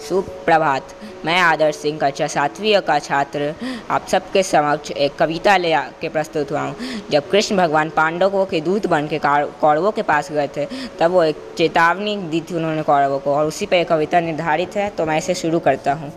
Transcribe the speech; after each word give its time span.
सुप्रभात। 0.00 0.94
मैं 1.24 1.38
आदर्श 1.40 1.76
सिंह 1.76 1.98
कक्षा, 1.98 2.26
सातवीं 2.26 2.80
का 2.80 2.98
छात्र। 2.98 3.54
आप 3.90 4.06
सबके 4.08 4.42
समक्ष 4.42 4.90
एक 4.90 5.16
कविता 5.16 5.56
ले 5.56 5.74
के 6.00 6.08
प्रस्तुत 6.08 6.50
हुआ 6.52 6.60
हूँ। 6.60 6.74
जब 7.10 7.28
कृष्ण 7.30 7.56
भगवान 7.56 7.90
पांडवों 7.90 8.44
के 8.46 8.60
दूत 8.60 8.86
बन 8.86 9.06
के 9.06 9.20
कौरवों 9.22 9.92
के 9.92 10.02
पास 10.04 10.30
गए 10.32 10.48
थे, 10.56 10.66
तब 11.00 11.10
वो 11.10 11.22
एक 11.24 11.36
चेतावनी 11.58 12.16
दी 12.16 12.40
थी 12.40 12.54
उन्होंने 12.54 12.82
कौरवों 12.82 13.18
को, 13.18 13.34
और 13.34 13.46
उसी 13.46 13.66
पर 13.66 13.76
एक 13.76 13.88
कविता 13.88 14.20
निर्धारित 14.20 14.76
है 14.76 14.88
तो 14.90 15.06
मैं 15.06 15.18
इसे 15.18 15.34
शुरू 15.34 15.58
करता 15.60 15.92
हूँ। 15.92 16.12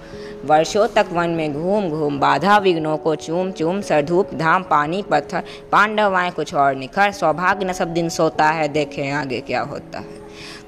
वर्षों 0.46 0.88
तक 0.88 1.08
वन 1.12 1.30
में 1.30 1.54
घूम 1.54 1.90
घूम, 1.90 2.20
बाधा 2.20 2.58
विघ्नों 2.58 2.96
को 2.98 3.16
चूम 3.18 3.52
चूम 3.52 3.82
सरधूप 3.82 4.34
धाम, 4.36 4.64
पानी, 4.64 5.02
पत्थर 5.02 5.44
पांडव 5.72 6.16
आए 6.16 6.32
कुछ 6.32 6.54
और 6.54 6.76
निखर, 6.76 7.12
सौभाग्य 7.12 7.66
न 7.66 7.74
सब 7.74 7.94
दिन 7.94 8.10
सोता 8.12 8.50
है, 8.50 8.68
देखें 8.70 9.12
आगे 9.12 9.40
क्या 9.42 9.62
होता 9.64 10.00
है। 10.00 10.21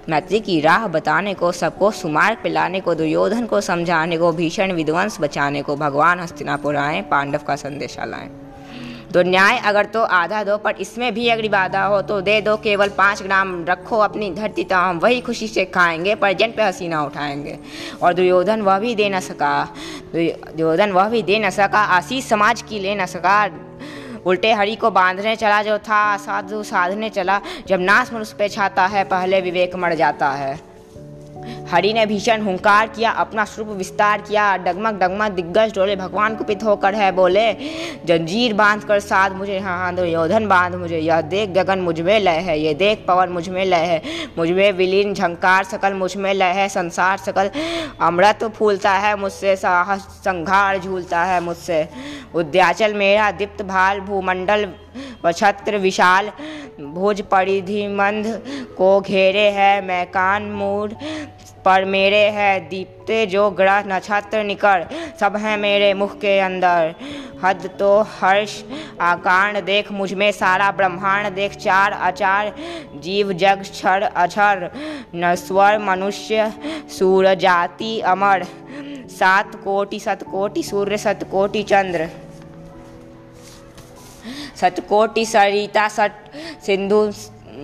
मैत्री 0.09 0.39
की 0.39 0.59
राह 0.59 0.87
बताने 0.87 1.33
को, 1.33 1.51
सबको 1.51 1.91
सुमार्ग 1.91 2.37
पिलाने 2.43 2.79
को, 2.79 2.95
दुर्योधन 2.95 3.45
को 3.45 3.61
समझाने 3.61 4.17
को, 4.17 4.31
भीषण 4.31 4.71
विध्वंस 4.71 5.17
बचाने 5.21 5.61
को, 5.61 5.75
भगवान 5.75 6.19
हस्तिनापुर 6.19 6.75
आए 6.75 7.01
पांडव 7.01 7.39
का 7.47 7.55
संदेशा 7.55 8.05
लाएँ। 8.05 8.29
तो 9.13 9.21
न्याय 9.21 9.57
अगर 9.57 9.85
तो 9.85 10.01
आधा 10.01 10.43
दो, 10.43 10.57
पर 10.57 10.75
इसमें 10.75 11.13
भी 11.13 11.27
अगर 11.29 11.47
बाधा 11.47 11.83
हो 11.85 12.01
तो 12.01 12.19
दे 12.21 12.41
दो 12.41 12.55
केवल 12.57 12.89
पाँच 12.89 13.21
ग्राम, 13.23 13.65
रखो 13.65 13.97
अपनी 13.97 14.29
धरती 14.31 14.63
तो 14.63 14.75
हम 14.75 14.99
वही 14.99 15.21
खुशी 15.21 15.47
से 15.47 15.65
खाएँगे, 15.65 16.15
पर 16.15 16.33
जन 16.33 16.51
पे 16.51 16.63
हसीना 16.63 17.03
उठाएँगे। 17.03 17.57
और 18.03 18.13
दुर्योधन 18.13 18.61
वह 18.61 18.79
भी 18.79 18.95
दे 18.95 19.09
न 19.09 19.19
सका, 19.19 19.67
दुर्योधन 20.15 20.91
वह 20.91 21.09
भी 21.09 21.21
दे 21.23 21.39
न 21.39 21.49
सका, 21.49 21.79
आशीष 21.79 22.25
समाज 22.25 22.61
की 22.61 22.79
ले 22.79 22.95
न 22.95 23.05
सका 23.05 23.47
उल्टे 24.25 24.53
हरी 24.53 24.75
को 24.75 24.91
बांधने 24.91 25.35
चला 25.35 25.63
जो 25.63 25.77
था, 25.77 26.17
साधु 26.17 26.63
साधने 26.63 27.09
चला, 27.09 27.41
जब 27.67 27.79
नाश 27.79 28.13
मनुष्य 28.13 28.35
पे 28.39 28.49
छाता 28.49 28.85
है, 28.85 29.03
पहले 29.03 29.41
विवेक 29.41 29.75
मर 29.75 29.93
जाता 29.93 30.31
है। 30.31 30.72
हरि 31.73 31.91
ने 31.93 32.05
भीषण 32.05 32.41
हुंकार 32.41 32.87
किया, 32.87 33.11
अपना 33.11 33.43
स्वरूप 33.45 33.75
विस्तार 33.77 34.21
किया, 34.21 34.45
डगमग 34.57 34.99
डगमग, 34.99 35.31
दिग्गज 35.31 35.73
डोले 35.75 35.95
भगवान 35.95 36.35
कुपित 36.35 36.63
होकर 36.63 36.95
है, 36.95 37.11
बोले, 37.11 37.45
जंजीर 38.05 38.53
बाँध 38.53 38.83
कर 38.83 38.99
साध 38.99 39.35
मुझे 39.35 39.57
हाँ 39.59 39.77
हाँ 39.77 39.95
दुर्योधन 39.95 40.47
बाँध 40.47 40.75
मुझे, 40.75 40.99
यह 40.99 41.21
देख 41.23 41.49
गगन 41.49 41.79
मुझमें 41.79 42.19
लय 42.19 42.37
है, 42.39 42.59
ये 42.59 42.73
देख 42.73 43.03
पवन 43.07 43.29
मुझमें 43.29 43.63
लय 43.65 43.85
है, 43.85 44.01
मुझमें 44.37 44.71
विलीन 44.71 45.13
झंकार 45.13 45.63
सकल 45.63 45.93
मुझमें 45.93 46.33
लय 46.33 46.53
है, 46.53 46.67
संसार 46.69 47.17
सकल 47.17 47.49
अमृत 48.01 48.43
फूलता 48.55 48.91
है 48.91 49.15
मुझसे, 49.15 49.55
साहस 49.55 50.01
संघार 50.21 50.79
झूलता 50.79 51.23
है 51.23 51.41
मुझसे, 51.41 51.87
उद्याचल 52.35 52.93
मेरा 52.93 53.31
दीप्त 53.31 53.61
भाल, 53.63 53.99
भूमंडल 54.01 54.67
व 55.25 55.31
छत्र 55.31 55.77
विशाल, 55.77 56.31
भोज 56.81 57.21
परिधि 57.21 57.87
मंद 57.87 58.25
को 58.77 58.99
घेरे 59.01 59.49
है, 59.51 59.85
मैकान 59.85 60.43
मूड 60.51 60.93
पर 61.65 61.85
मेरे 61.85 62.23
है 62.29 62.59
दीप्ते, 62.69 63.25
जो 63.25 63.49
ग्रह 63.51 63.83
नक्षत्र 63.87 64.43
निकर 64.43 64.87
सब 65.19 65.35
हैं 65.35 65.57
मेरे 65.57 65.93
मुख 65.93 66.17
के 66.17 66.39
अंदर। 66.39 66.95
हद 67.43 67.69
तो 67.79 67.89
हर्ष, 68.11 68.63
आकांड 69.01 69.57
देख 69.65 69.91
मुझमें 69.91 70.31
सारा 70.31 70.71
ब्रह्मांड 70.71 71.27
देख, 71.35 71.55
चार 71.55 71.91
अचार, 71.91 72.53
जीव, 72.95 73.33
जग, 73.33 73.61
क्षर, 73.61 74.03
अक्षर 74.03 74.69
नस्वर 75.15 75.77
मनुष्य, 75.79 76.51
सूर, 76.89 77.33
जाति, 77.35 77.99
अमर। 78.07 78.45
सात 79.11 79.55
कोटि 79.55 79.99
सतकोटि 79.99 80.63
सूर्य 80.63 80.97
सतकोटि 80.97 81.63
चंद्र। 81.63 82.09
सतकोटि 84.55 85.25
सरिता 85.25 85.87
सट 85.87 86.11
सिंधु 86.65 87.01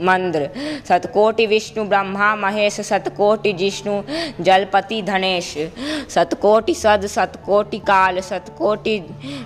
मंद्र। 0.04 0.50
सतकोटि 0.90 1.46
विष्णु, 1.46 1.84
ब्रह्मा, 1.84 2.36
महेश, 2.36 2.80
सतकोटि 2.82 3.54
जिष्णु, 3.54 4.02
जलपति 4.42 5.02
धनेश, 5.02 5.54
सतकोटि 6.10 6.74
सद, 6.74 7.06
सतकोटि 7.06 7.80
काल, 7.80 8.20
सतकोटि 8.20 9.00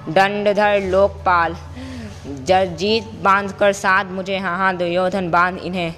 दंडधर, 0.09 0.81
लोकपाल। 0.81 1.55
जजीत 2.45 3.03
बाँध 3.23 3.51
कर 3.51 3.71
साथ 3.73 4.05
मुझे 4.05 4.37
हाँ 4.37 4.57
हाँ 4.57 4.75
दुर्योधन 4.77 5.29
बाँध 5.31 5.57
इन्हें। 5.57 5.93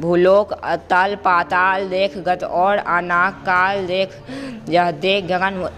भूलोक 0.00 0.52
अतल 0.52 1.16
पाताल 1.24 1.88
देख, 1.88 2.16
गत 2.18 2.44
और 2.44 2.76
अनाक 2.76 3.34
काल 3.34 3.86
देख, 3.86 4.16
यह 4.68 4.90
देख, 4.90 5.24
गगन 5.24 5.68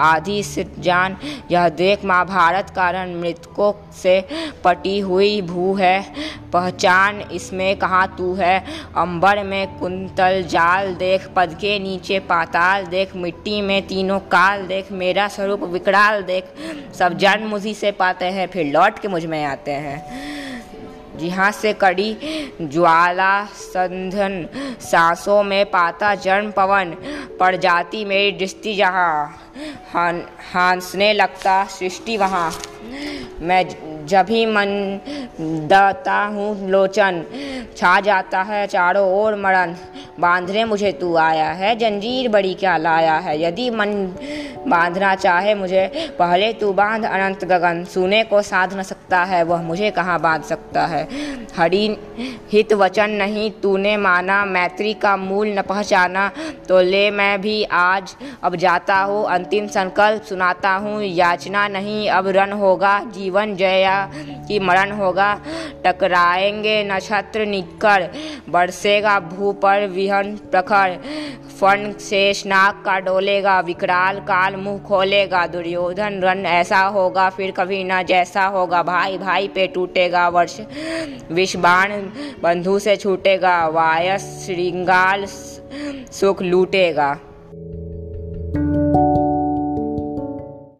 आधी 0.00 0.42
से 0.42 0.66
जान। 0.78 1.16
यह 1.50 1.68
देख 1.68 2.04
महाभारत 2.04 2.70
कारण 2.70 3.14
मृतकों 3.14 3.72
से 3.92 4.28
पटी 4.64 4.98
हुई 4.98 5.42
भू 5.42 5.74
है। 5.74 6.14
पहचान 6.52 7.20
इसमें 7.20 7.76
कहाँ 7.76 8.14
तू 8.18 8.34
है? 8.34 8.64
अंबर 8.96 9.44
में 9.44 9.78
कुंतल 9.78 10.42
जाल 10.42 10.94
देख, 10.94 11.28
पद 11.36 11.54
के 11.54 11.78
नीचे 11.78 12.18
पाताल 12.18 12.86
देख, 12.86 13.16
मिट्टी 13.16 13.62
में 13.62 13.86
तीनों 13.86 14.20
काल 14.20 14.66
देख, 14.66 14.92
मेरा 14.92 15.28
स्वरूप 15.28 15.62
विकराल 15.62 16.22
देख। 16.22 16.44
सब 16.94 17.18
जन्म 17.18 17.46
मुझी 17.46 17.74
से 17.74 17.90
पाते 17.90 18.24
हैं, 18.24 18.46
फिर 18.46 18.66
लौट 18.66 18.98
के 18.98 19.08
मुझमें 19.08 19.44
आते 19.44 19.70
हैं। 19.70 20.24
जहाँ 21.18 21.50
से 21.52 21.72
कड़ी 21.72 22.16
ज्वाला 22.62 23.44
संधन, 23.44 24.46
सांसों 24.80 25.42
में 25.42 25.66
पाता 25.66 26.14
जन्म 26.14 26.50
पवन, 26.50 26.94
पड़ 27.40 27.56
जाती 27.56 28.04
मेरी 28.04 28.32
दृष्टि 28.32 28.74
जहाँ। 28.74 29.40
हंसने 29.96 31.12
लगता 31.12 31.64
सृष्टि 31.64 32.16
वहाँ। 32.16 32.50
मैं 33.40 33.64
जब 34.06 34.26
ही 34.30 34.44
मन 34.46 35.00
दता 35.70 36.20
हूँ, 36.24 36.68
लोचन 36.68 37.24
छा 37.76 37.98
जाता 38.00 38.42
है 38.42 38.66
चारों 38.66 39.08
ओर 39.12 39.34
मरण। 39.34 39.74
बांधने 40.20 40.64
मुझे 40.64 40.92
तू 40.92 41.14
आया 41.16 41.50
है, 41.52 41.74
जंजीर 41.76 42.28
बड़ी 42.28 42.54
क्या 42.54 42.76
लाया 42.76 43.14
है। 43.14 43.40
यदि 43.42 43.70
मन 43.70 43.94
बांधना 44.68 45.14
चाहे 45.14 45.54
मुझे, 45.54 45.86
पहले 46.18 46.52
तू 46.52 46.72
बाँध 46.72 47.04
अनंत 47.04 47.44
गगन। 47.44 47.84
सुने 47.84 48.22
को 48.24 48.42
साध 48.42 48.74
न 48.74 48.82
सकता 48.82 49.22
है, 49.24 49.42
वह 49.42 49.62
मुझे 49.62 49.90
कहाँ 49.90 50.20
बाँध 50.20 50.42
सकता 50.42 50.86
है? 50.86 51.08
हरि 51.56 51.96
हित 52.52 52.72
वचन 52.72 53.10
नहीं, 53.10 53.50
तूने 53.50 53.96
माना 53.96 54.44
मैत्री 54.44 54.94
का 54.94 55.16
मूल 55.16 55.48
न 55.48 55.62
पहचाना। 55.62 56.30
तो 56.68 56.80
ले 56.80 57.10
मैं 57.10 57.40
भी 57.40 57.62
आज 57.64 58.14
अब 58.42 58.56
जाता 58.56 58.96
हूँ, 58.96 59.24
अंतिम 59.26 59.66
संकल्प 59.84 60.22
सुनाता 60.22 60.70
हूँ, 60.70 61.02
याचना 61.02 61.68
नहीं, 61.68 62.08
अब 62.10 62.28
रन 62.28 62.52
होगा, 62.52 62.98
जीवन 63.14 63.54
जया 63.56 64.10
की 64.48 64.58
मरण 64.58 64.90
होगा। 64.90 65.40
टकराएँगे 65.86 66.82
नक्षत्र 66.84 67.46
निकल 67.46 68.08
बरसेगा 68.48 69.18
भू 69.20 69.52
पर 69.52 69.86
विहन 69.86 70.36
प्रखर। 70.50 70.98
फन 71.60 71.92
शेष 72.00 72.46
नाग 72.46 72.82
का 72.84 72.98
डोलेगा, 73.00 73.60
विकराल 73.60 74.18
काल 74.20 74.56
मुँह 74.56 74.78
खोलेगा। 74.78 75.46
दुर्योधन, 75.46 76.20
रन 76.24 76.46
ऐसा 76.46 76.80
होगा, 76.80 77.28
फिर 77.30 77.50
कभी 77.50 77.84
न 77.84 78.02
जैसा 78.02 78.44
होगा। 78.46 78.82
भाई 78.82 79.18
भाई 79.18 79.48
पे 79.48 79.66
टूटेगा 79.66 80.28
वर्ष, 80.28 80.60
विषबाण 81.32 81.92
बंधु 82.42 82.78
से 82.78 82.96
छूटेगा। 82.96 83.66
वायस, 83.68 84.22
श्रृंगाल, 84.46 85.26
सुख 86.12 86.42
लूटेगा। 86.42 87.16